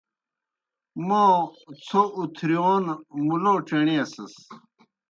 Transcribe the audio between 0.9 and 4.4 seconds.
موں څھوْ اُتھرِیون مُلو ڇینیسِس۔